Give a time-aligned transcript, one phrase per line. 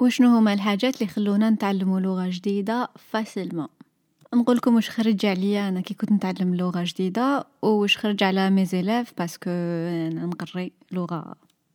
[0.00, 3.68] وشنو هما الحاجات اللي خلونا نتعلموا لغة جديدة facilement
[4.34, 8.71] نقول لكم واش خرج عليا أنا كي كنت نتعلم لغة جديدة واش خرج على mes
[8.71, 11.34] élèves parce que أنا نقري لغة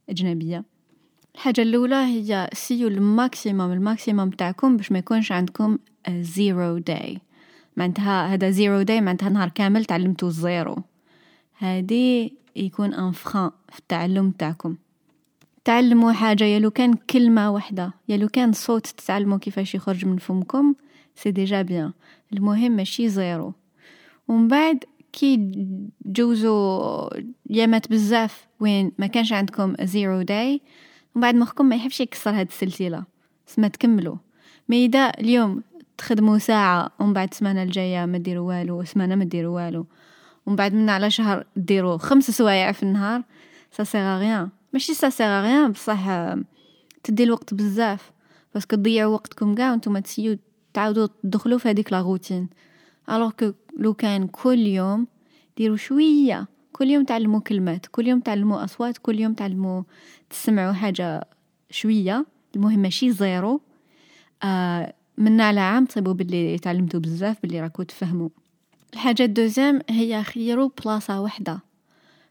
[0.10, 0.64] أجنبية.
[1.36, 5.78] الحاجة الأولى هي سيو ال maximum ال maximum تاعكم باش ما يكونش عندكم
[6.10, 7.18] zero day
[7.78, 10.78] معناتها هذا zero day معناتها نهار كامل تعلمتو zéro.
[11.58, 14.76] هادي يكون un frein في التعلم تاعكم.
[15.66, 20.18] تعلموا حاجة يا لو كان كلمة واحدة يا لو كان صوت تتعلموا كيفاش يخرج من
[20.18, 20.76] فمكم
[21.16, 21.92] c'est déjà bien
[22.34, 23.54] المهم ماشي zéro.
[24.28, 25.52] ومن بعد كي
[26.06, 27.10] جوزو
[27.50, 30.62] يامات بزاف وين ما كانش عندكم zero day
[31.16, 33.04] ومن بعد مخكم ما يحبش يكسر هاد السلسلة.
[33.46, 34.16] سما تكملوا.
[34.70, 35.64] ما إذا اليوم
[35.98, 39.86] تخدموا ساعة ومن بعد السمانة الجاية ما ديروا والو سمانة ما ديروا والو.
[40.46, 43.24] ومن بعد من على شهر ديروا خمس سوايع في النهار
[43.72, 46.08] سا سيغ غيان ماشي سا سيغ غيان بصح
[47.04, 48.12] تدي الوقت بزاف.
[48.54, 50.38] parce que تضيعوا وقتكم كاع وأنتم تسيو
[50.74, 52.50] تعاودوا تدخلوا في هذيك la routine
[53.10, 55.08] alors que لو كان كل يوم
[55.58, 59.84] ديروا شوية كل يوم تعلموا كلمات كل يوم تعلموا أصوات كل يوم تعلموا
[60.30, 61.28] تسمعوا حاجة
[61.70, 62.26] شوية
[62.56, 63.62] المهم ماشي zéro.
[64.44, 68.30] آه من على عام تصيبوا باللي تعلمتوا بزاف باللي راكو تفهموا
[68.94, 71.60] الحاجة ال deuxième هي خيروا بلاصة وحدة.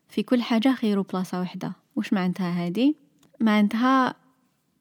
[0.08, 1.72] في كل حاجة خيروا بلاصة وحدة.
[1.96, 2.96] وش معناتها هادي
[3.40, 4.14] معناتها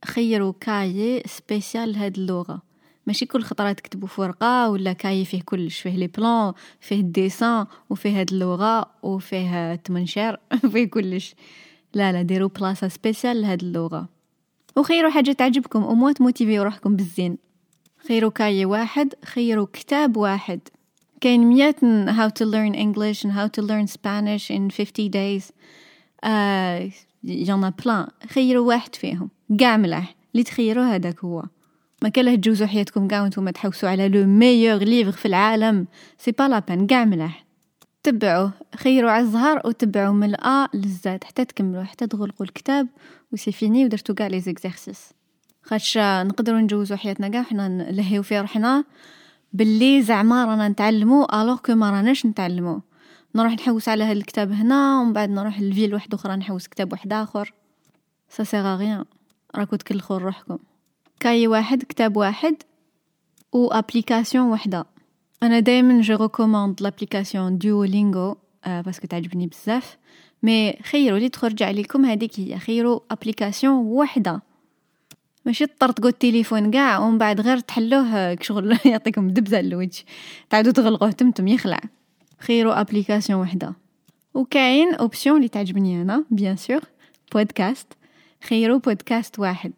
[0.06, 2.62] خيروا cahier spécial لهاد اللغة.
[3.08, 7.08] ماشي كل خطرة تكتبوا في ورقة ولا cahier فيه كلش فيه les plans فيه ال
[7.08, 11.36] dessins وفيه هاد اللغة وفيه تمنشر وفيه كلش.
[11.94, 14.10] لا لا ديروا بلاصة spécial لهاد اللغة.
[14.78, 17.38] وخيروا حاجة تعجبكم ومو تموتيفيو روحكم بالزين.
[18.08, 20.60] خيروا cahier واحد خيروا كتاب واحد.
[21.22, 21.80] كاين ميات
[22.10, 25.52] how to learn English and how to learn Spanish in 50 days.
[26.26, 28.08] Uh, y en a plein.
[28.34, 29.30] خيروا واحد فيهم.
[29.60, 30.16] قاع ملاح.
[30.34, 31.44] اللي تخيروا هذاك هو.
[32.04, 35.88] ما كان له تجوزوا حياتكم قاع وأنتم تحوسوا على le meilleur livre في العالم.
[36.18, 37.46] c'est pas la peine قاع ملاح.
[38.04, 38.52] تبعوه.
[38.76, 41.24] خيروا على الزهر وتبعوا من ال A لل Z.
[41.24, 42.88] حتى تكملوا حتى تغلقوا الكتاب
[43.32, 45.10] و c'est fini ودرتو قاع les exercices
[45.64, 47.44] خاطش نقدروا نجوزوا حياتنا قاع.
[47.44, 48.84] حنا نلهيو في روحنا.
[49.54, 52.82] باللي زعما رانا نتعلمو alors que ما راناش نتعلمو
[53.36, 56.92] نروح نحوس على هاد الكتاب هنا ومن بعد نروح ل ville واحد أخرى نحوس كتاب
[56.92, 57.54] واحد آخر.
[58.30, 59.06] سا سيغ غيان
[59.56, 60.58] راكو تكلخو روحكم.
[61.20, 62.56] cahier واحد كتاب واحد
[63.54, 64.86] و application وحده
[65.44, 69.98] أنا دائما je recommande l'application Duolingo آه parce que تعجبني بزاف.
[70.44, 72.60] mais خيروا لي تخرج عليكم هذيك هي.
[72.60, 74.42] خيروا application وحده
[75.46, 80.04] ماشي تطرطقوا التليفون قاع ومن بعد غير تحلوه شغل يعطيكم دبزة الوجه.
[80.50, 81.80] تعودوا تغلقوه تمتم يخلع.
[82.40, 83.74] خيروا application وحدة.
[84.34, 86.82] وكاين option اللي تعجبني أنا bien sûr
[87.34, 87.88] بودكاست.
[88.44, 89.72] خيروا بودكاست واحد.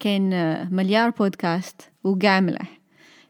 [0.00, 0.30] كاين
[0.74, 2.80] مليار بودكاست وقاع ملح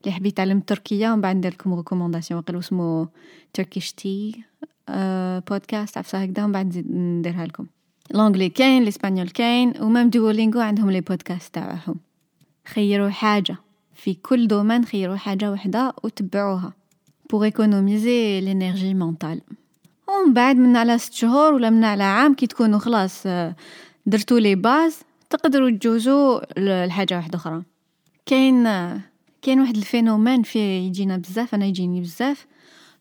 [0.00, 3.08] اللي حبيت يتعلم تركيا ومن بعد ندير لكم recommandation قالوا اسمه
[3.52, 4.44] Turkish Tea
[5.50, 7.66] Podcast عفسة هكذا ومن بعد نديرها لكم.
[8.10, 11.96] ال anglais كاين ال espagnol كاين و même Duolingo عندهم les podcasts تاعهم.
[12.66, 13.56] خيروا حاجة.
[13.94, 16.72] في كل domaine خيروا حاجة وحدة وتبعوها.
[17.30, 19.40] pour économiser l'énergie mentale
[20.08, 23.26] ومن بعد من على ست شهور ولا من على عام كي تكونوا خلاص
[24.06, 26.40] درتو les bases تقدروا تجوزوا
[26.86, 27.62] لحاجة واحدة أخرى.
[28.26, 28.64] كاين
[29.42, 32.46] كاين واحد ال phénomène فيه يجينا بزاف أنا يجيني بزاف.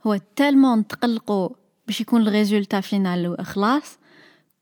[0.08, 1.50] هو tellement تقلقوا
[1.88, 4.00] باش يكون ال résultat final خلاص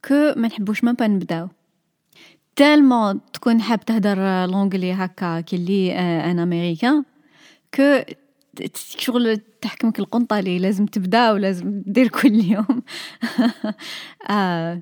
[0.07, 1.47] que ما نحبوش ما نبداو.
[2.55, 7.03] tellement تكون حاب تهدر l'anglais هكا كي اللي un Américain
[7.73, 8.01] que
[8.75, 12.81] شغل تحكمك القنطة اللي لازم تبدأ ولازم تدير كل يوم.
[14.29, 14.81] آه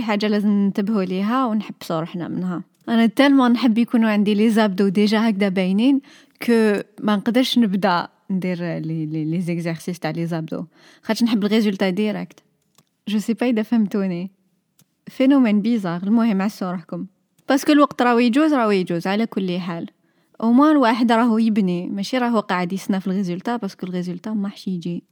[0.00, 2.62] حاجة لازم ننتبهوا ليها ونحبسوا روحنا منها.
[2.88, 6.00] أنا tellement نحب يكونوا عندي les abdos déjà هكذا باينين
[6.46, 6.52] que
[7.00, 10.64] ما نقدرش نبدأ ندير les les, les exercices تاع les abdos
[11.02, 12.40] خاطش نحب ال résultat direct
[13.08, 14.30] je sais pas إذا فهمتوني.
[15.08, 17.06] phénomène bizarre المهم عسوا روحكم.
[17.48, 19.06] parce que الوقت راهو يجوز راهو يجوز.
[19.06, 19.86] على كل حال.
[20.40, 24.30] أو الواحد راهو يبني ماشي راهو قاعد يسنى في ال résultat parce que ال résultat
[24.30, 25.02] ما حش يجي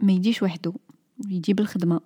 [0.00, 0.72] ما يجيش وحده
[1.28, 2.00] يجي بالخدمه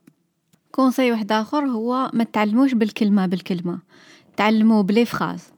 [0.73, 3.79] conseil واحد اخر هو ما تعلموش بالكلمة بالكلمة
[4.37, 5.53] تعلموا ب les phrases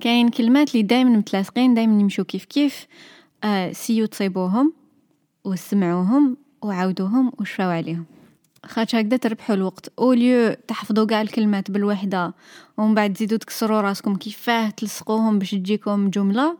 [0.00, 2.86] كاين كلمات اللي دائما متلاصقين دائما يمشوا كيف كيف
[3.44, 4.72] آه سيو تصيبوهم
[5.44, 8.04] وسمعوهم وعاودوهم وشفاو عليهم
[8.66, 9.92] خاطش هكذا تربحوا الوقت.
[9.98, 12.34] au lieu تحفظوا قاع الكلمات بالوحدة
[12.78, 16.56] ومن بعد تزيدوا تكسروا راسكم كيفاه تلصقوهم باش تجيكم جملة.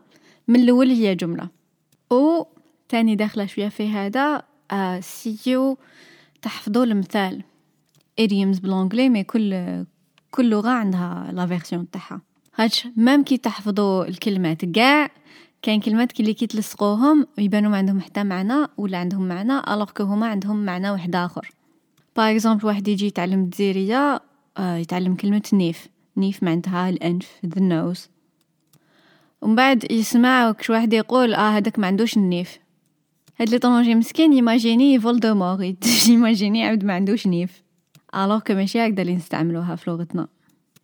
[0.47, 1.49] من الأول هي جملة.
[2.11, 2.43] و
[2.89, 5.77] تاني داخلة شوية في هذا آه سيو
[6.41, 7.43] تحفظوا المثال.
[8.21, 9.85] Idioms بال anglais mais كل
[10.31, 12.21] كل لغة عندها la version تاعها.
[12.53, 15.09] خاطش même كي تحفظوا الكلمات كاع
[15.61, 20.03] كاين كلمات كي اللي كي تلصقوهم ما عندهم حتى معنى ولا عندهم معنى alors que
[20.03, 21.56] هما عندهم معنى واحد آخر.
[22.17, 24.21] par exemple واحد يجي يتعلم الدزيرية
[24.57, 25.87] آه يتعلم كلمة نيف.
[26.17, 28.09] نيف معناتها الأنف the nose
[29.41, 32.59] ومن بعد يسمع كش واحد يقول آه هذاك ما عندوش النيف
[33.39, 35.73] هاد l'étranger مسكين يماجيني فولدمور.
[36.09, 37.63] يماجيني عبد ما عندوش نيف.
[38.15, 40.27] alors que ماشي هكذا اللي نستعملوها في لغتنا.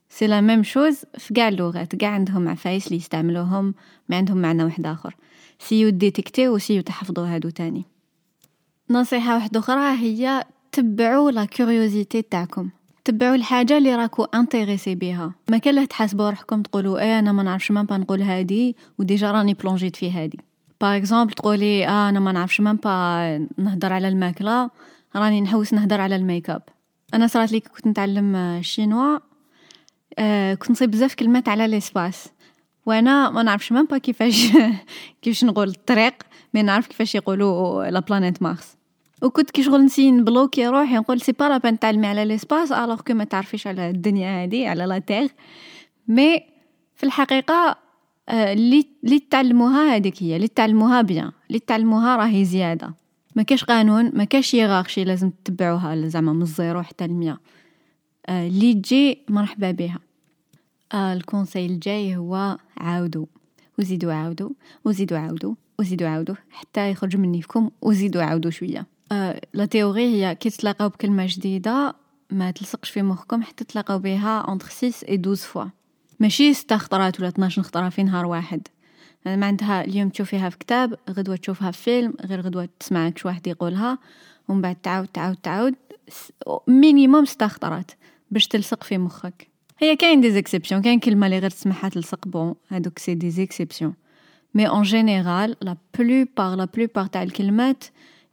[0.09, 2.01] c'est la même chose في قاع اللغات.
[2.01, 3.73] قاع عندهم عفايس اللي يستعملوهم
[4.09, 5.15] ما عندهم معنى واحد آخر.
[5.59, 7.85] سيو ديتيكتيو وسيو تحفظوا هادو تاني.
[8.89, 10.43] نصيحة واحدة أخرى هي
[10.73, 12.69] تبعوا la curiosité تاعكم.
[13.05, 17.71] تبعوا الحاجة اللي راكو intéressés بيها ما كان تحاسبوا روحكم تقولوا إيه أنا ما نعرفش
[17.71, 20.39] même pas نقول هادي وديجا راني بلونجيت في هادي.
[20.81, 24.69] par exemple تقولي آه أنا ما نعرفش même pas نهضر على الماكلة
[25.15, 26.61] راني نحوس نهضر على الميك اب
[27.13, 29.19] أنا صرات لي كنت نتعلم ال chinois
[30.19, 32.27] آه كنت نصيب بزاف كلمات على l'espace
[32.85, 34.47] وأنا ما نعرفش même pas كيفاش
[35.21, 36.13] كيفاش نقول الطريق
[36.53, 38.75] mais نعرف كيفاش يقولوا la planète Mars
[39.23, 43.01] وكنت كي شغل نسي نبلوكي روحي نقول c'est pas la peine تعلمي على l'espace alors
[43.01, 45.27] que ما تعرفيش على الدنيا هادي على la terre.
[46.07, 46.43] mais
[46.95, 47.77] في الحقيقة
[48.29, 52.93] اللي اللي تعلموها هذيك هي اللي تعلموها bien اللي تعلموها راهي زيادة.
[53.35, 57.39] ما كاش قانون ما كاش hiérarchie لازم تتبعوها زعما من الزيرو حتى المية.
[58.29, 59.99] اللي تجي مرحبا بها
[60.93, 63.25] ال conseil الجاي هو عاودوا
[63.79, 64.49] وزيدوا عاودوا
[64.85, 68.85] وزيدوا عاودوا وزيدوا عاودوا حتى يخرج من نيفكم وزيدوا عاودوا شوية.
[69.53, 71.95] la théorie هي كي تلاقاو بكلمة جديدة
[72.31, 75.65] ما تلصقش في مخكم حتى تلاقاو بها entre 6 et 12 fois
[76.19, 78.67] ماشي ستة خطرات ولا 12 خطرة في نهار واحد.
[79.25, 83.97] معناتها اليوم تشوفيها في كتاب غدوة تشوفها في فيلم غير غدوة تسمع كش واحد يقولها.
[84.47, 85.75] ومن بعد تعاود تعاود تعاود.
[86.67, 87.91] minimum ستة خطرات
[88.31, 89.47] باش تلصق في مخك.
[89.79, 92.27] هي كاين des exceptions كاين كلمة اللي غير تسمعها تلصق.
[92.27, 93.93] bon هادوك c'est des exceptions
[94.53, 97.83] mais en général la plupart la plupart تاع الكلمات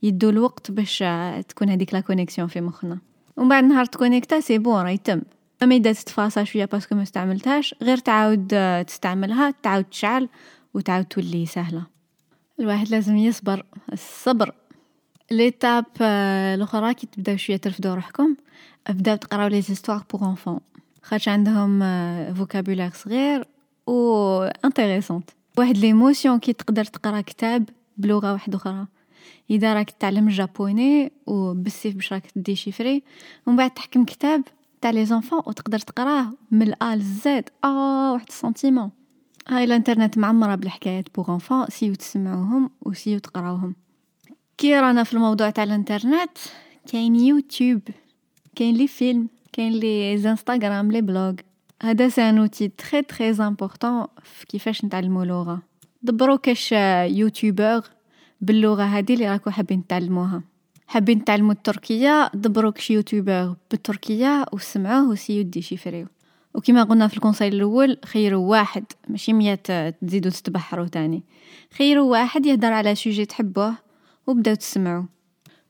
[0.02, 1.04] يدو الوقت باش
[1.48, 2.98] تكون هذيك la connexion في مخنا.
[3.36, 5.20] ومن بعد نهار تكونيكتا c'est bon راه يتم
[5.62, 8.54] أما إذا تتفاصى شوية parce que ما استعملتهاش غير تعاود
[8.86, 10.28] تستعملها تعاود تشعل
[10.74, 11.86] وتعاود تولي سهلة.
[12.60, 13.64] الواحد لازم يصبر.
[13.92, 14.54] الصبر.
[15.30, 15.84] l'étape
[16.54, 18.36] الأخرى كي تبداو شوية ترفدوا روحكم
[18.88, 20.60] بداو تقراو les histoires pour enfants
[21.02, 21.80] خاطش عندهم
[22.34, 23.44] vocabulaire صغير
[23.86, 28.86] و intéressant واحد l'émotion كي تقدر تقرا كتاب بلغه واحدة أخرى.
[29.50, 33.02] إذا راك تتعلم ال japonais وبالسيف باش راك ديشيفري
[33.46, 34.42] ومن بعد تحكم كتاب
[34.80, 38.90] تاع les enfants وتقدر تقراه من ال A لل Z آه واحد ال sentiment.
[39.48, 41.66] هاي الإنترنت معمرة بالحكايات pour enfants.
[41.68, 43.74] سيو تسمعوهم وسيو تقراوهم.
[44.58, 46.38] كي رانا في الموضوع تاع الإنترنت
[46.92, 47.80] كاين يوتيوب
[48.54, 51.34] كاين les films كاين les Instagram les blogs.
[51.82, 55.62] هذا c'est un outil très très important في كيفاش نتعلمو لغة.
[56.02, 56.72] دبرو كاش
[57.12, 57.82] يوتيوبر
[58.40, 60.42] باللغة هذه اللي راكو حابين تعلموها.
[60.86, 66.06] حابين تعلموا التركية؟ دبروا كش يوتيوبر بالتركية وسمعوه وسيو ديشيفريو
[66.54, 68.84] وكما قلنا في ال conseil الأول خيروا واحد.
[69.08, 71.22] ماشي مية تزيدوا تتبحروا تاني.
[71.78, 73.74] خيروا واحد يهدر على sujet تحبوه
[74.26, 75.04] وبداو تسمعوا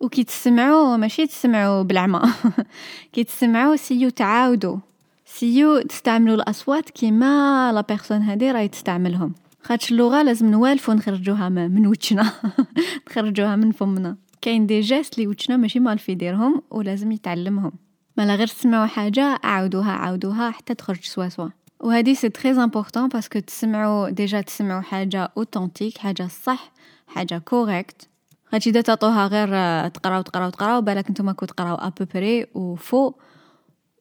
[0.00, 2.22] وكي تسمعوا ماشي تسمعوا بالعمى.
[3.12, 4.76] كي تسمعوا سيو تعاودوا
[5.24, 9.34] سيو تستعملوا الأصوات كيما la personne هذه راهي تستعملهم.
[9.62, 12.32] خاطش اللغة لازم نوالفو نخرجوها من وجهنا.
[13.08, 14.16] نخرجوها من فمنا.
[14.40, 17.72] كاين des gestes لي وجهنا ماشي مالف يديرهم ولازم يتعلمهم.
[18.16, 21.48] مالا غير تسمعوا حاجة عاودوها عاودوها حتى تخرج سوا سوا.
[21.80, 26.72] وهذه c'est très important parce que تسمعوا déjà تسمعوا حاجة authentique حاجة صح
[27.06, 28.08] حاجة correcte
[28.52, 29.48] خاطش إذا تعطوها غير
[29.88, 33.12] تقراو تقراو تقراو بالك نتوما راكو تقراو à peu près و faux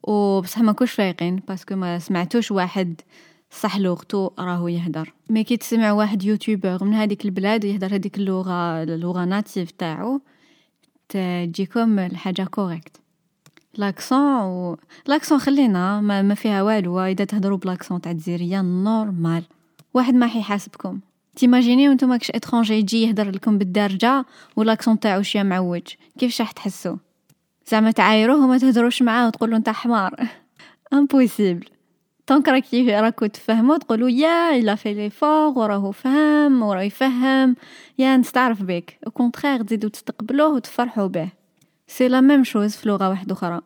[0.03, 3.01] وبصح ما كوش فايقين parce que ما سمعتوش واحد
[3.51, 5.13] صح لغتو راهو يهدر.
[5.29, 10.21] mais كي تسمع واحد يوتيوبر من هذيك البلاد يهدر هذيك اللغة اللغة native تاعو
[11.09, 12.99] تجيكم الحاجة correcte
[13.77, 14.77] l'accent و
[15.07, 19.43] l'accent خلينا ما, ما فيها والو إذا تهضروا ب l'accent تاع الجزائريه normal
[19.93, 20.99] واحد ما حيحاسبكم.
[21.35, 24.25] تيماجيني وأنتم كش étranger يجي يهدر لكم بالدارجة
[24.55, 25.87] و l'accent تاعو شوية معوج.
[26.17, 26.97] كيفاش راح تحسوا
[27.67, 30.15] زعما تعايروه وما تهدروش معاه وتقولوا انت حمار.
[30.93, 31.69] impossible
[32.29, 37.55] donc راكي راكو تفهمو تقولوا يا il a fait l'effort وراهو فهم وراه يفهم.
[37.97, 38.97] يا نستعرف بك.
[39.07, 41.29] au contraire تزيدو تستقبلوه وتفرحوا به.
[41.87, 43.61] c'est la même chose في لغة واحدة أخرى.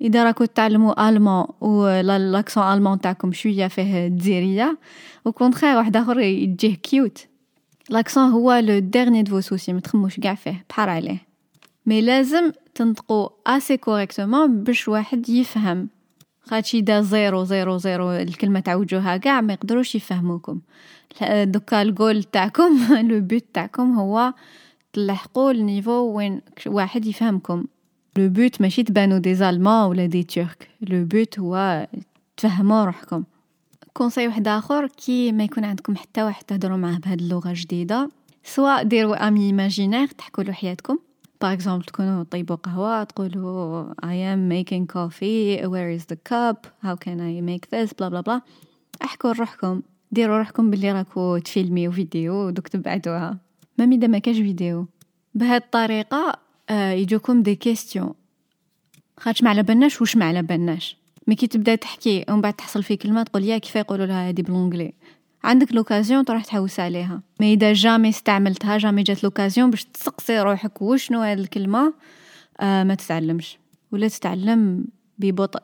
[0.00, 4.78] إذا راكو تعلموا allemand و l'accent allemand تاعكم شوية فيه دزيريه
[5.26, 7.18] au contraire واحد آخر يجيه cute
[7.90, 11.18] l'accent هو le dernier de soucis ما تخموش كاع فيه بحر عليه.
[11.86, 15.95] mais لازم تنطقوا assez correctement باش واحد يفهم.
[16.48, 20.60] خاطش إذا زيرو زيرو زيرو الكلمة تعوجوها قاع ما يقدروش يفهموكم.
[21.42, 22.78] دوكا الجول تاعكم
[23.10, 24.32] le but تاعكم هو
[24.92, 27.64] تلحقوا ال niveau وين واحد يفهمكم.
[28.16, 31.86] le but ماشي تبانو des Allemands ولا des Turcs le but هو
[32.36, 33.24] تفهموا روحكم.
[33.92, 38.10] conseil واحد آخر كي ما يكون عندكم حتى واحد تهضروا معاه بهاد اللغة الجديده
[38.44, 40.98] سواء ديروا ami imaginaire تحكوا له حياتكم.
[41.42, 46.96] par exemple تكونوا طيبوا قهوه تقولوا I am making coffee where is the cup how
[46.96, 48.40] can I make this bla bla bla
[49.04, 53.38] أحكوا لروحكم ديروا روحكم باللي راكو تفيلميو فيديو ودوك تبعتوها
[53.78, 54.86] même اذا ما كاش فيديو.
[55.34, 56.38] بهاد الطريقة
[56.70, 58.14] آه يجوكم des questions.
[59.20, 60.96] خاطش ما على بالناش واش ما على بالناش.
[61.26, 64.42] mais كي تبدا تحكي ومن بعد تحصل في كلمة تقول يا كيف يقولوا لها هادي
[64.42, 64.92] ب l'anglais
[65.46, 67.22] عندك l'occasion تروح تحوس عليها.
[67.40, 71.94] ما إذا jamais استعملتها jamais جات l'occasion باش تسقسي روحك وشنو هاد الكلمة
[72.60, 73.58] آه ما تتعلمش.
[73.92, 74.84] ولا تتعلم
[75.18, 75.62] ببطء.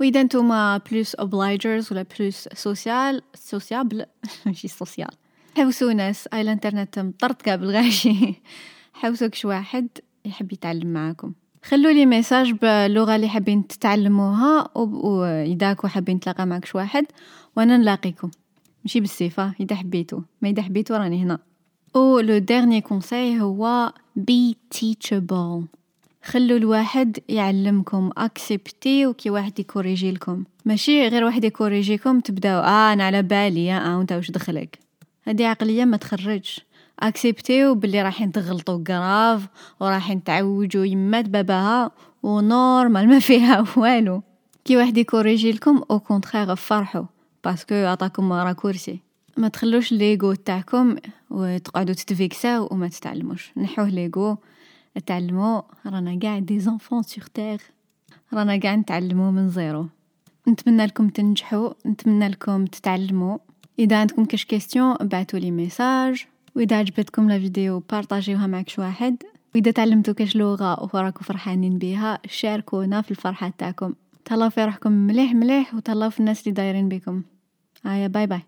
[0.00, 4.06] وإذا نتوما plus اوبلايجرز ولا plus social sociable
[4.46, 5.10] ماشي social
[5.56, 8.34] حوسوا ناس اي الإنترنت معمرة كاع بالغاشي
[9.00, 9.88] حوسوا كش واحد
[10.24, 11.32] يحب يتعلم معاكم.
[11.64, 17.06] خلوا لي message باللغة اللي حابين تتعلموها واذا كو حابين تلاقى معك شي واحد
[17.56, 18.30] وأنا نلاقيكم.
[18.88, 21.38] ماشي بالصفه اذا حبيتو ما اذا حبيتو راني هنا.
[21.96, 25.64] et le dernier conseil هو be teachable.
[26.24, 30.44] خلوا الواحد يعلمكم اكسبتي وكي واحد يكوريجي لكم.
[30.64, 34.78] ماشي غير واحد يكوريجيكم تبداو آه أنا على بالي آه وانت واش دخلك.
[35.22, 36.60] هذه عقلية ما تخرجش.
[37.00, 39.48] اكسبتيو باللي رايحين تغلطوا grave
[39.80, 41.90] ورايحين تعوجوا يمات باباها
[42.22, 44.22] و normal ما فيها والو.
[44.64, 47.17] كي واحد يكوريجي لكم au contraire فرحوا.
[47.44, 49.00] parce que عطاكم raccourci
[49.36, 50.96] ما تخلوش l'ego تاعكم
[51.30, 53.52] وتقعدوا تتفيكساو وما تتعلموش.
[53.56, 54.36] نحوه l'ego
[55.06, 57.60] تعلموا رانا قاع des enfants sur terre
[58.32, 59.86] رانا قاع نتعلموا من zéro.
[60.48, 63.38] نتمنى لكم تنجحوا نتمنى لكم تتعلموا
[63.78, 66.26] إذا عندكم كاش question ابعتوا لي message
[66.56, 69.22] وإذا عجبتكم la vidéo بارطاجيوها مع كش واحد.
[69.54, 73.94] وإذا تعلمتوا كاش لغة وراكم فرحانين بها شاركونا في الفرحة تاعكم.
[74.24, 77.22] تهلاو في روحكم مليح مليح وتهلاو في الناس اللي دايرين بكم.
[77.86, 78.42] آية bye bye.